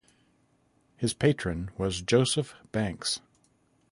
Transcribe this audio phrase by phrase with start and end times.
[0.97, 3.19] His patron was Joseph Banks.